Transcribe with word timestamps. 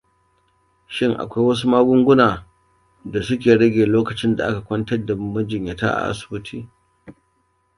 Shin 0.93 1.11
akwai 1.23 1.45
wasu 1.47 1.65
magunguna 1.73 2.27
suna 3.27 3.53
rage 3.59 3.85
lokacin 3.85 4.35
da 4.35 4.47
aka 4.47 4.61
kwantar 4.61 5.05
da 5.05 5.15
majinyata 5.15 5.87
asibiti? 5.97 6.67